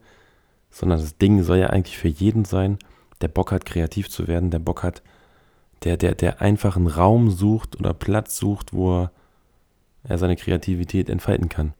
sondern 0.71 0.99
das 0.99 1.19
Ding 1.19 1.43
soll 1.43 1.59
ja 1.59 1.69
eigentlich 1.69 1.99
für 1.99 2.09
jeden 2.09 2.45
sein, 2.45 2.79
der 3.21 3.29
Bock 3.29 3.53
hat, 3.53 3.65
kreativ 3.65 4.11
zu 4.11 4.29
werden, 4.29 4.51
der 4.51 4.59
Bock 4.59 4.83
hat, 4.83 5.03
der, 5.85 5.97
der, 5.97 6.15
der 6.15 6.41
einfach 6.41 6.77
einen 6.77 6.87
Raum 6.87 7.31
sucht 7.31 7.79
oder 7.79 7.95
Platz 7.95 8.37
sucht, 8.37 8.73
wo 8.73 9.03
er, 9.03 9.11
er 10.05 10.19
seine 10.19 10.37
Kreativität 10.37 11.09
entfalten 11.09 11.49
kann. 11.49 11.75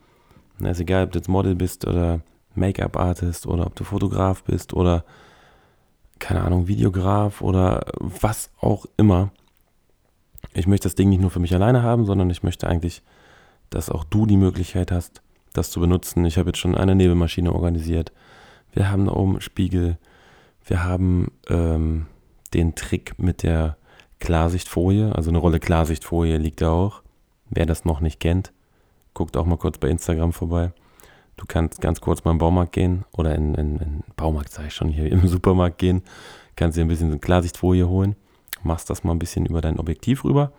Und 0.59 0.66
ist 0.66 0.81
egal, 0.81 1.05
ob 1.05 1.12
du 1.12 1.19
jetzt 1.19 1.28
Model 1.28 1.55
bist 1.55 1.87
oder 1.87 2.21
Make-up-Artist 2.55 3.47
oder 3.47 3.66
ob 3.66 3.75
du 3.75 3.85
Fotograf 3.85 4.43
bist 4.45 4.73
oder, 4.73 5.05
keine 6.19 6.43
Ahnung, 6.43 6.66
Videograf 6.66 7.43
oder 7.43 7.87
was 7.99 8.50
auch 8.61 8.87
immer. 8.97 9.31
Ich 10.55 10.66
möchte 10.66 10.88
das 10.88 10.95
Ding 10.95 11.11
nicht 11.11 11.21
nur 11.21 11.31
für 11.31 11.40
mich 11.40 11.55
alleine 11.55 11.83
haben, 11.83 12.07
sondern 12.07 12.31
ich 12.31 12.43
möchte 12.43 12.66
eigentlich 12.66 13.02
dass 13.71 13.90
auch 13.90 14.05
du 14.05 14.26
die 14.26 14.37
Möglichkeit 14.37 14.93
hast, 14.93 15.23
das 15.52 15.71
zu 15.71 15.81
benutzen. 15.81 16.25
Ich 16.25 16.38
habe 16.38 16.50
jetzt 16.50 16.59
schon 16.59 16.75
eine 16.75 16.95
Nebelmaschine 16.95 17.52
organisiert. 17.52 18.12
Wir 18.73 18.90
haben 18.90 19.07
da 19.07 19.12
oben 19.12 19.40
Spiegel. 19.40 19.99
Wir 20.66 20.85
haben 20.85 21.30
ähm, 21.49 22.06
den 22.52 22.75
Trick 22.75 23.18
mit 23.18 23.42
der 23.42 23.76
Klarsichtfolie. 24.20 25.14
Also 25.14 25.30
eine 25.30 25.38
Rolle 25.38 25.61
Klarsichtfolie 25.61 26.38
liegt 26.38 26.61
da 26.61 26.70
auch. 26.70 27.02
Wer 27.49 27.66
das 27.66 27.85
noch 27.85 28.00
nicht 28.00 28.18
kennt, 28.18 28.52
guckt 29.14 29.37
auch 29.37 29.46
mal 29.46 29.56
kurz 29.56 29.78
bei 29.78 29.88
Instagram 29.88 30.32
vorbei. 30.32 30.73
Du 31.37 31.44
kannst 31.46 31.80
ganz 31.80 32.00
kurz 32.00 32.25
mal 32.25 32.32
im 32.32 32.38
Baumarkt 32.38 32.73
gehen 32.73 33.04
oder 33.12 33.35
in, 33.35 33.54
in, 33.54 33.76
in 33.76 34.04
Baumarkt, 34.16 34.50
sage 34.50 34.68
ich 34.68 34.75
schon, 34.75 34.88
hier 34.88 35.06
im 35.12 35.26
Supermarkt 35.28 35.78
gehen. 35.78 36.02
Kannst 36.56 36.76
dir 36.76 36.82
ein 36.82 36.88
bisschen 36.88 37.20
Klarsichtfolie 37.20 37.88
holen. 37.88 38.16
Machst 38.62 38.90
das 38.90 39.04
mal 39.04 39.12
ein 39.12 39.18
bisschen 39.18 39.46
über 39.46 39.61
dein 39.61 39.78
Objektiv 39.78 40.25
rüber. 40.25 40.52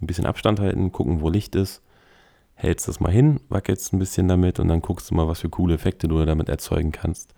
Ein 0.00 0.06
bisschen 0.06 0.26
Abstand 0.26 0.58
halten, 0.58 0.90
gucken, 0.90 1.20
wo 1.20 1.28
Licht 1.28 1.54
ist 1.54 1.82
hältst 2.62 2.88
das 2.88 3.00
mal 3.00 3.12
hin, 3.12 3.40
wackelst 3.48 3.92
ein 3.92 3.98
bisschen 3.98 4.28
damit 4.28 4.60
und 4.60 4.68
dann 4.68 4.82
guckst 4.82 5.10
du 5.10 5.14
mal, 5.14 5.26
was 5.26 5.40
für 5.40 5.48
coole 5.48 5.74
Effekte 5.74 6.08
du 6.08 6.24
damit 6.24 6.48
erzeugen 6.48 6.92
kannst. 6.92 7.34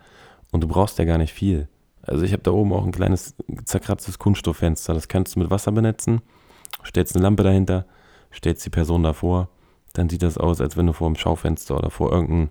Und 0.52 0.61
du 0.61 0.69
brauchst 0.69 0.99
ja 0.99 1.04
gar 1.04 1.19
nicht 1.19 1.33
viel. 1.33 1.69
Also 2.06 2.25
ich 2.25 2.32
habe 2.32 2.42
da 2.42 2.50
oben 2.50 2.73
auch 2.73 2.84
ein 2.84 2.92
kleines 2.92 3.34
zerkratztes 3.64 4.18
Kunststofffenster. 4.18 4.94
Das 4.94 5.08
kannst 5.08 5.34
du 5.34 5.40
mit 5.40 5.50
Wasser 5.50 5.73
benetzen, 5.73 6.20
stellst 6.84 7.14
eine 7.14 7.23
Lampe 7.23 7.42
dahinter, 7.42 7.87
stellst 8.32 8.64
die 8.64 8.70
Person 8.70 9.02
davor, 9.02 9.49
dann 9.94 10.08
sieht 10.08 10.23
das 10.23 10.38
aus, 10.38 10.61
als 10.61 10.76
wenn 10.76 10.87
du 10.87 10.92
vor 10.92 11.06
einem 11.06 11.16
Schaufenster 11.16 11.76
oder 11.76 11.90
vor 11.90 12.12
irgendeinem 12.12 12.50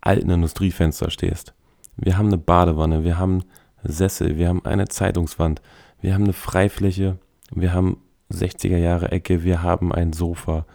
alten 0.00 0.30
Industriefenster 0.30 1.10
stehst. 1.10 1.54
Wir 1.96 2.18
haben 2.18 2.26
eine 2.26 2.38
Badewanne, 2.38 3.04
wir 3.04 3.18
haben 3.18 3.44
Sessel, 3.84 4.36
wir 4.36 4.48
haben 4.48 4.64
eine 4.64 4.88
Zeitungswand, 4.88 5.62
wir 6.00 6.14
haben 6.14 6.24
eine 6.24 6.32
Freifläche, 6.32 7.18
wir 7.50 7.72
haben 7.72 7.98
60er 8.30 8.76
Jahre 8.76 9.12
Ecke, 9.12 9.44
wir 9.44 9.62
haben 9.62 9.92
ein 9.92 10.12
Sofa, 10.12 10.66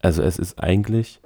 also 0.00 0.22
es 0.22 0.38
ist 0.38 0.62
eigentlich 0.62 1.20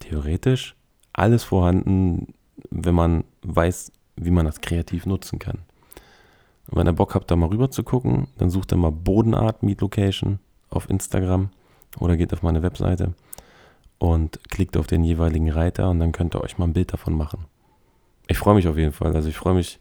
theoretisch 0.00 0.76
alles 1.12 1.44
vorhanden, 1.44 2.34
wenn 2.70 2.94
man 2.94 3.24
weiß, 3.42 3.92
wie 4.24 4.30
man 4.30 4.46
das 4.46 4.60
kreativ 4.60 5.06
nutzen 5.06 5.38
kann. 5.38 5.58
Und 6.68 6.78
wenn 6.78 6.86
ihr 6.86 6.92
Bock 6.92 7.14
habt, 7.14 7.30
da 7.30 7.36
mal 7.36 7.48
rüber 7.48 7.70
zu 7.70 7.82
gucken, 7.82 8.28
dann 8.38 8.50
sucht 8.50 8.72
ihr 8.72 8.76
mal 8.76 8.92
Bodenart 8.92 9.62
Meet 9.62 9.80
Location 9.80 10.38
auf 10.68 10.88
Instagram 10.88 11.50
oder 11.98 12.16
geht 12.16 12.32
auf 12.32 12.42
meine 12.42 12.62
Webseite 12.62 13.14
und 13.98 14.40
klickt 14.50 14.76
auf 14.76 14.86
den 14.86 15.02
jeweiligen 15.02 15.50
Reiter 15.50 15.90
und 15.90 15.98
dann 15.98 16.12
könnt 16.12 16.34
ihr 16.34 16.42
euch 16.42 16.58
mal 16.58 16.66
ein 16.66 16.72
Bild 16.72 16.92
davon 16.92 17.16
machen. 17.16 17.46
Ich 18.28 18.38
freue 18.38 18.54
mich 18.54 18.68
auf 18.68 18.76
jeden 18.76 18.92
Fall. 18.92 19.14
Also 19.14 19.28
ich 19.28 19.36
freue 19.36 19.54
mich 19.54 19.80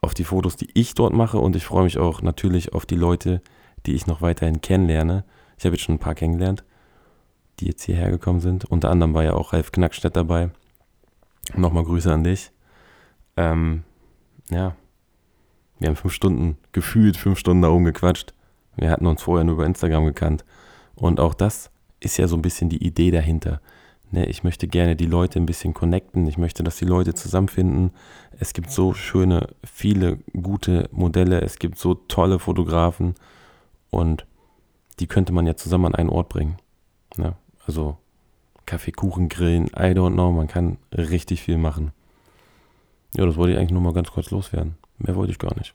auf 0.00 0.14
die 0.14 0.24
Fotos, 0.24 0.56
die 0.56 0.68
ich 0.74 0.94
dort 0.94 1.12
mache 1.12 1.38
und 1.38 1.54
ich 1.54 1.64
freue 1.64 1.84
mich 1.84 1.98
auch 1.98 2.22
natürlich 2.22 2.72
auf 2.72 2.86
die 2.86 2.96
Leute, 2.96 3.40
die 3.86 3.94
ich 3.94 4.06
noch 4.06 4.20
weiterhin 4.20 4.60
kennenlerne. 4.60 5.24
Ich 5.58 5.64
habe 5.64 5.76
jetzt 5.76 5.84
schon 5.84 5.94
ein 5.94 6.00
paar 6.00 6.16
kennengelernt 6.16 6.64
die 7.60 7.66
jetzt 7.66 7.84
hierher 7.84 8.10
gekommen 8.10 8.40
sind. 8.40 8.64
Unter 8.64 8.90
anderem 8.90 9.14
war 9.14 9.24
ja 9.24 9.34
auch 9.34 9.52
Ralf 9.52 9.72
Knackstedt 9.72 10.16
dabei. 10.16 10.50
Nochmal 11.54 11.84
Grüße 11.84 12.12
an 12.12 12.24
dich. 12.24 12.51
Ähm, 13.36 13.84
ja, 14.50 14.76
wir 15.78 15.88
haben 15.88 15.96
fünf 15.96 16.12
Stunden, 16.12 16.58
gefühlt 16.72 17.16
fünf 17.16 17.38
Stunden 17.38 17.62
da 17.62 17.70
oben 17.70 17.84
gequatscht. 17.84 18.34
Wir 18.76 18.90
hatten 18.90 19.06
uns 19.06 19.22
vorher 19.22 19.44
nur 19.44 19.54
über 19.54 19.66
Instagram 19.66 20.04
gekannt. 20.04 20.44
Und 20.94 21.20
auch 21.20 21.34
das 21.34 21.70
ist 22.00 22.16
ja 22.18 22.28
so 22.28 22.36
ein 22.36 22.42
bisschen 22.42 22.68
die 22.68 22.84
Idee 22.84 23.10
dahinter. 23.10 23.60
Ne, 24.10 24.26
ich 24.26 24.44
möchte 24.44 24.68
gerne 24.68 24.94
die 24.94 25.06
Leute 25.06 25.38
ein 25.38 25.46
bisschen 25.46 25.74
connecten. 25.74 26.26
Ich 26.26 26.36
möchte, 26.36 26.62
dass 26.62 26.76
die 26.76 26.84
Leute 26.84 27.14
zusammenfinden. 27.14 27.92
Es 28.38 28.52
gibt 28.52 28.70
so 28.70 28.92
schöne, 28.92 29.48
viele 29.64 30.18
gute 30.40 30.88
Modelle. 30.92 31.40
Es 31.40 31.58
gibt 31.58 31.78
so 31.78 31.94
tolle 31.94 32.38
Fotografen. 32.38 33.14
Und 33.90 34.26
die 35.00 35.06
könnte 35.06 35.32
man 35.32 35.46
ja 35.46 35.56
zusammen 35.56 35.86
an 35.86 35.94
einen 35.94 36.10
Ort 36.10 36.28
bringen. 36.28 36.58
Ne? 37.16 37.34
Also 37.66 37.96
Kaffeekuchen 38.66 39.28
grillen, 39.28 39.66
I 39.68 39.92
don't 39.94 40.12
know, 40.12 40.30
man 40.30 40.46
kann 40.46 40.78
richtig 40.92 41.42
viel 41.42 41.58
machen. 41.58 41.92
Ja, 43.14 43.26
das 43.26 43.36
wollte 43.36 43.52
ich 43.52 43.58
eigentlich 43.58 43.72
nur 43.72 43.82
mal 43.82 43.92
ganz 43.92 44.10
kurz 44.10 44.30
loswerden. 44.30 44.76
Mehr 44.98 45.16
wollte 45.16 45.32
ich 45.32 45.38
gar 45.38 45.56
nicht. 45.56 45.74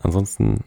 Ansonsten, 0.00 0.64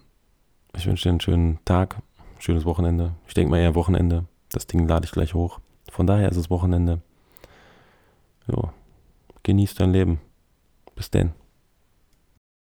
ich 0.76 0.86
wünsche 0.86 1.04
dir 1.04 1.10
einen 1.10 1.22
schönen 1.22 1.60
Tag, 1.66 2.02
schönes 2.40 2.66
Wochenende. 2.66 3.14
Ich 3.28 3.34
denke 3.34 3.52
mal 3.52 3.60
eher 3.60 3.76
Wochenende. 3.76 4.26
Das 4.52 4.68
Ding 4.68 4.88
lade 4.88 5.06
ich 5.06 5.12
gleich 5.12 5.34
hoch. 5.34 5.60
Von 5.90 6.08
daher 6.08 6.30
ist 6.30 6.38
es 6.38 6.50
Wochenende. 6.50 7.02
Ja, 8.48 8.74
genieß 9.44 9.76
dein 9.76 9.92
Leben. 9.92 10.22
Bis 10.96 11.12
denn. 11.12 11.34